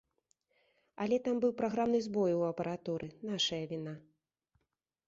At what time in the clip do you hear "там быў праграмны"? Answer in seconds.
1.27-1.99